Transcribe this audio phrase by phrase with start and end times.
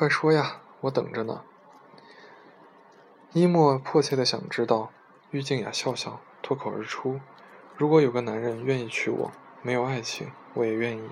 [0.00, 1.42] 快说呀，我等着呢。
[3.34, 4.90] 伊莫迫切的想知道，
[5.30, 7.20] 郁静雅笑笑，脱口而出
[7.76, 9.30] ：“如果有个男人愿意娶我，
[9.60, 11.10] 没有爱情，我也愿意。”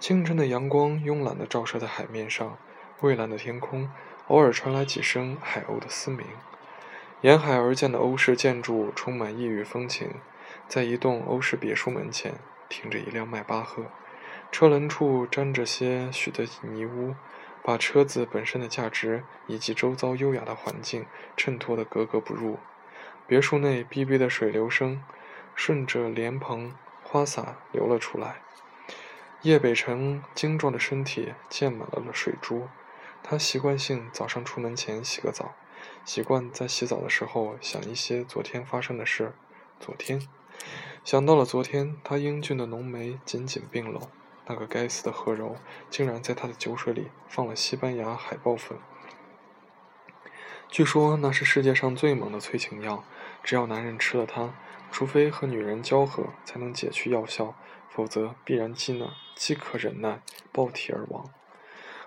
[0.00, 2.56] 清晨的阳光慵懒地照射在海面上，
[3.00, 3.90] 蔚蓝的天空，
[4.28, 6.26] 偶尔传来几声海鸥的嘶鸣。
[7.20, 10.14] 沿海而建的欧式建筑充满异域风情，
[10.66, 12.36] 在一栋欧式别墅门前
[12.70, 13.82] 停着一辆迈巴赫，
[14.50, 17.14] 车轮处沾着些许的泥污。
[17.68, 21.04] 把车子本身的价值以及周遭优雅的环境
[21.36, 22.56] 衬托得格格不入。
[23.26, 25.04] 别墅内哔哔的水流声
[25.54, 28.40] 顺着莲蓬花洒流了出来。
[29.42, 32.68] 叶北辰精壮的身体溅满了水珠。
[33.22, 35.54] 他习惯性早上出门前洗个澡，
[36.06, 39.34] 习惯在洗澡的时候想一些昨天发生的事。
[39.78, 40.26] 昨天，
[41.04, 44.08] 想到了昨天，他英俊的浓眉紧紧并拢。
[44.48, 45.56] 那个该死的何柔，
[45.90, 48.78] 竟然在他的酒水里放了西班牙海豹粉。
[50.68, 53.04] 据说那是世界上最猛的催情药，
[53.42, 54.54] 只要男人吃了它，
[54.90, 57.54] 除非和女人交合才能解去药效，
[57.88, 60.20] 否则必然饥难、饥渴忍耐，
[60.52, 61.24] 暴体而亡。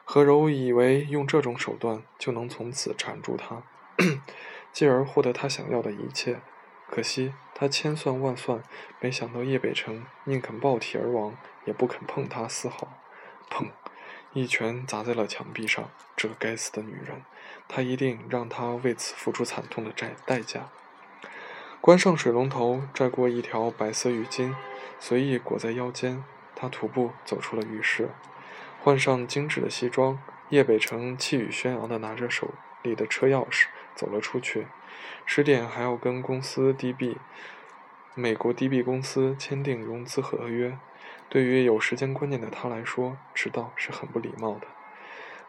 [0.04, 3.64] 何柔以为用这种手段就能从此缠住他，
[4.74, 6.42] 继而获得他想要的一切。
[6.92, 8.62] 可惜他千算万算，
[9.00, 13.00] 没想到叶北辰宁肯暴体而亡，也不肯碰他丝毫。
[13.50, 13.70] 砰！
[14.34, 15.90] 一拳砸在了墙壁上。
[16.18, 17.24] 这个该死的女人，
[17.68, 20.70] 他一定让她为此付出惨痛的债代价。
[21.80, 24.54] 关上水龙头，拽过一条白色浴巾，
[25.00, 26.24] 随意裹在腰间。
[26.56, 28.10] 他徒步走出了浴室，
[28.84, 30.22] 换上精致的西装。
[30.50, 33.68] 叶北辰气宇轩昂地拿着手里的车钥匙
[34.02, 34.66] 走了出去。
[35.28, 37.18] 十点还要跟公司 DB，
[38.16, 40.80] 美国 DB 公司签订融资合约。
[41.30, 44.66] 对于有时间观念的他来说，迟到是很不礼貌的。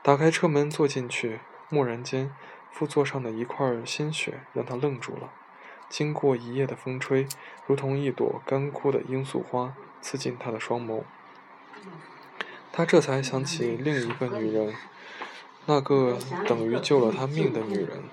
[0.03, 2.34] 打开车门坐进去，蓦然间，
[2.70, 5.32] 副座上的一块鲜血让他愣住了。
[5.88, 7.27] 经过一夜的风吹，
[7.66, 11.04] 如同一朵干枯的罂粟花刺进他的双眸。
[12.71, 14.75] 他这才想起另一个女人，
[15.66, 18.04] 那个等于救了他命的女人。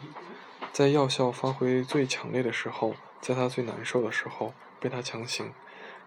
[0.71, 5.53] 在药效发挥最强烈的时候，在他最难受的时候被他强行，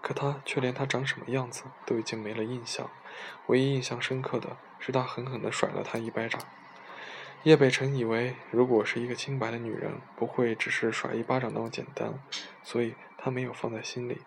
[0.00, 2.88] 可他却连他长什么样子都已经没了印象。
[3.48, 6.40] 唯一印象深刻的是他狠狠地甩了他一巴掌。
[7.42, 12.14] 叶北辰以为，如果是一个清白的女人，不会只是甩一巴掌那么简单，
[12.62, 14.22] 所以他没有放在心里。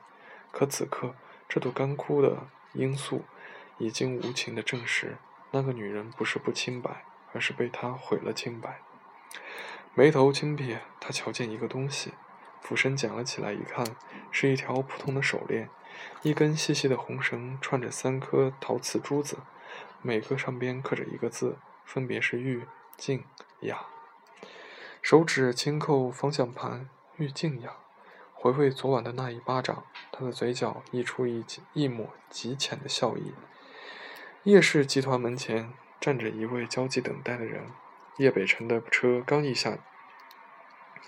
[0.52, 1.16] 可此刻，
[1.48, 3.24] 这朵干枯的罂粟
[3.78, 5.18] 已经无情地证实，
[5.52, 8.82] 那个女人不是不清白，而是被他毁了清白。
[9.94, 12.14] 眉头轻撇，他瞧见一个东西，
[12.62, 13.86] 俯身捡了起来，一看，
[14.32, 15.70] 是一条普通的手链，
[16.22, 19.38] 一根细细的红绳串着三颗陶瓷珠子，
[20.02, 22.66] 每个上边刻着一个字，分别是玉、
[22.98, 23.24] 静、
[23.62, 23.86] 雅。
[25.02, 27.72] 手指轻扣方向盘，玉静雅。
[28.34, 31.44] 回味昨晚的那一巴掌，他的嘴角溢出一
[31.74, 33.34] 一抹极浅的笑意。
[34.44, 37.72] 叶氏集团门前站着一位焦急等待的人。
[38.18, 39.78] 叶北辰的车刚一下，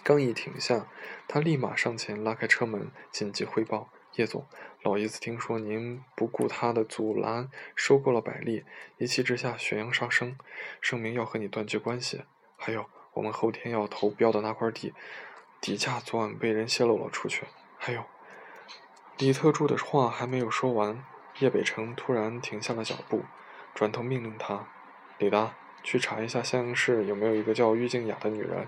[0.04, 0.88] 刚一停下，
[1.26, 4.46] 他立马上前拉开车门，紧急汇报：“叶总，
[4.82, 8.66] 老爷子听说您不顾他的阻拦收购了百利，
[8.98, 10.38] 一气之下悬崖杀生，
[10.82, 12.26] 声明要和你断绝关系。
[12.58, 14.94] 还有，我们后天要投标的那块地，
[15.62, 17.46] 底价昨晚被人泄露了出去。
[17.78, 18.04] 还有……”
[19.18, 21.06] 李特助的话还没有说完，
[21.40, 23.24] 叶北辰突然停下了脚步，
[23.74, 24.68] 转头命令他
[25.18, 25.56] ：“李达。”
[25.88, 28.68] 去查一下襄阳市有没有一个叫郁静雅的女人。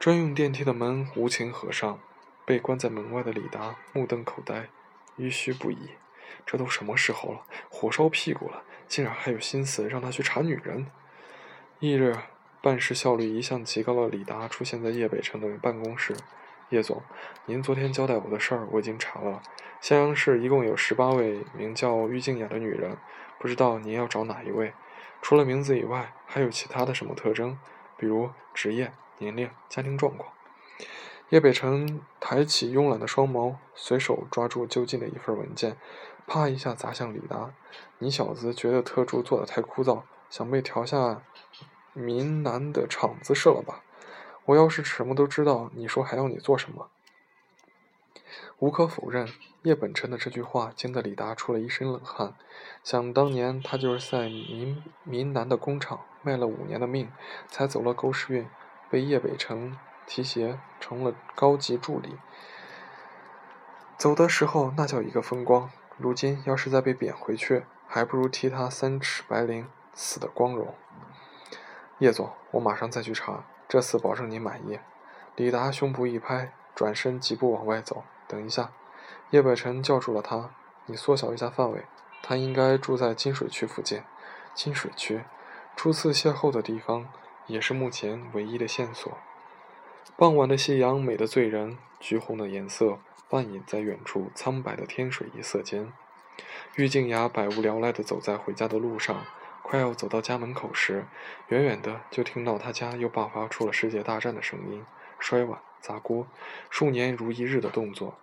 [0.00, 2.00] 专用电梯的门无情合上，
[2.44, 4.68] 被关在门外的李达目瞪口呆，
[5.16, 5.90] 唏嘘不已。
[6.44, 10.88] 这都什么时候了，火烧屁股了，竟然还有心思让他去查女人。
[11.78, 12.16] 翌日，
[12.60, 16.16] 办事效率一向极高的李达出现在叶北辰的办公室。
[16.70, 17.00] 叶总，
[17.46, 19.40] 您昨天交代我的事儿我已经查了，
[19.80, 22.96] 襄阳市一共有十八位名叫郁静雅的女人，
[23.38, 24.72] 不知道您要找哪一位？
[25.20, 27.58] 除了名字以外，还有其他的什么特征？
[27.96, 30.32] 比如职业、年龄、家庭状况。
[31.30, 35.76] 叶北辰抬起慵懒的双眸，随手抓住就近的一份文件，
[36.26, 37.50] 啪一下砸向李达
[37.98, 41.20] ：“你小子觉得特助做的太枯燥，想被调下
[41.92, 43.82] 闽南的厂子设了吧？
[44.46, 46.88] 我要是什么都知道，你说还要你做什么？”
[48.58, 49.28] 无可否认，
[49.62, 52.34] 叶本辰的这句话惊得李达出了一身冷汗。
[52.82, 57.10] 想当年，他就是在闽闽南的工厂卖了五年的命，
[57.48, 58.48] 才走了狗屎运，
[58.90, 59.76] 被叶北辰
[60.06, 62.16] 提携成了高级助理。
[63.96, 70.74] 走的时候那叫一个风光，如今要是再被贬回去，还不如替他三尺白绫死的光荣。
[71.98, 74.78] 叶总，我马上再去查，这次保证您满意。
[75.34, 78.04] 李达胸脯一拍，转身疾步往外走。
[78.28, 78.70] 等一下，
[79.30, 80.50] 叶北辰叫住了他
[80.86, 81.84] ：“你缩小一下范围，
[82.22, 84.04] 他应该住在金水区附近。
[84.54, 85.24] 金水区，
[85.74, 87.08] 初次邂逅的地方，
[87.48, 89.18] 也是目前唯一的线索。”
[90.16, 95.92] 傍晚的夕阳美得醉人，橘红的颜色半隐在远处苍白的天水一色间。
[96.76, 99.24] 郁静雅百无聊赖地走在回家的路上。
[99.64, 101.06] 快要走到家门口时，
[101.48, 104.86] 远远的就听到他家又爆发出了世界大战的声音，
[105.18, 106.26] 摔碗砸锅，
[106.70, 108.18] 数年如一日的动作。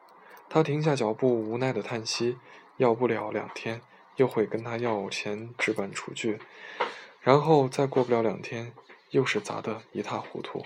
[0.50, 2.38] 他停下脚步，无奈的叹息：
[2.78, 3.82] 要不了两天，
[4.16, 6.40] 又会跟他要钱置办厨具，
[7.22, 8.74] 然后再过不了两天，
[9.10, 10.66] 又是砸得一塌糊涂。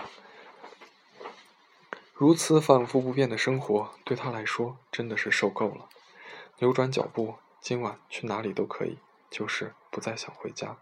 [2.13, 5.87] 如此反复不变的生活，对他来说真的是受够了。
[6.59, 8.97] 扭转脚步，今晚去哪里都可以。
[9.31, 10.77] 就是不再想回家，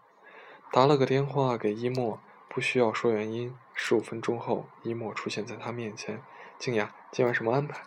[0.72, 2.18] 打了个电话给一莫，
[2.58, 3.54] 不需要说原因。
[3.72, 6.20] 十五分钟后，一莫出现在他面前。
[6.58, 7.82] 静雅，今晚什么安排？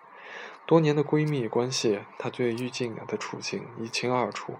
[0.66, 4.56] 多年的闺蜜关系，她对郁静雅的处境一清二楚。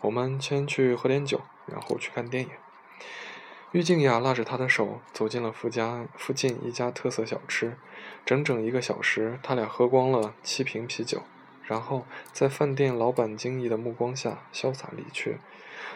[0.00, 2.50] 我们先去喝点酒，然后去看电影。
[3.70, 7.76] 郁静雅拉着他的手走进了附家附近一家特色小吃，
[8.26, 11.22] 整整一个小时，他俩喝光了七瓶啤酒。
[11.62, 15.38] 然后在饭店老板惊异的目光下潇洒离去。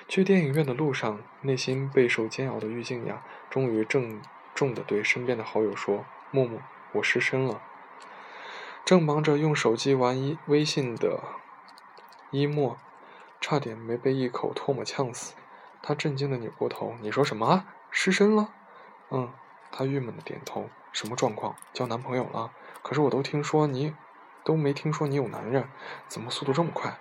[0.09, 4.21] 去电影院的路上，内心备受煎熬的郁静雅终于郑
[4.55, 6.61] 重地对身边的好友说：“木木，
[6.93, 7.61] 我失身了。”
[8.85, 11.21] 正忙着用手机玩一微信的
[12.31, 12.77] 一莫，
[13.41, 15.35] 差点没被一口唾沫呛死。
[15.83, 17.65] 他震惊地扭过头：“你说什么？
[17.91, 18.51] 失身了
[19.11, 19.33] ？”“嗯。”
[19.73, 20.71] 他郁闷地点头。
[20.93, 21.57] “什么状况？
[21.73, 22.53] 交男朋友了？
[22.83, 23.95] 可是我都听说你……”
[24.45, 25.69] 都没听说你有男人，
[26.07, 26.99] 怎么速度这么快？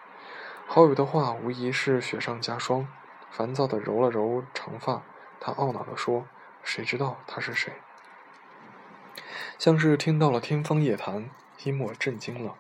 [0.66, 2.88] 好友的话无疑是雪上加霜。
[3.30, 5.04] 烦躁地揉了揉长发，
[5.40, 6.26] 他懊恼地说
[6.66, 7.72] ：“谁知道他是谁？”
[9.58, 11.30] 像是听到了天方夜谭，
[11.64, 12.56] 一莫震惊了。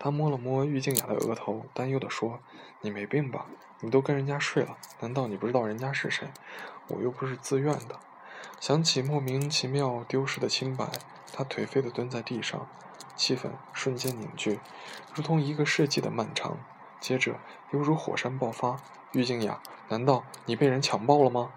[0.00, 2.40] 他摸了摸郁静雅的额头，担忧地说
[2.80, 3.46] ：“你没病吧？
[3.80, 6.28] 你都跟人家睡了，难道你不知道人家是谁？
[6.88, 8.00] 我又不是自愿的。”
[8.58, 10.90] 想起莫名其妙丢失的清白，
[11.32, 12.66] 他颓废地蹲在地上。
[13.14, 14.60] 气氛瞬间凝聚，
[15.14, 16.58] 如同一个世纪的漫长。
[16.98, 17.38] 接着，
[17.70, 18.78] 犹如火山爆发。
[19.12, 21.52] 郁静雅，难道你被人强暴了吗？